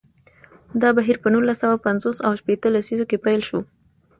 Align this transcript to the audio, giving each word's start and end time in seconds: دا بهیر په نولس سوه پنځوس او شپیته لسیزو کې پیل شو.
دا 0.81 0.89
بهیر 0.97 1.17
په 1.23 1.27
نولس 1.33 1.57
سوه 1.63 1.83
پنځوس 1.85 2.17
او 2.25 2.31
شپیته 2.41 2.67
لسیزو 2.75 3.05
کې 3.09 3.21
پیل 3.25 3.41
شو. 3.47 3.59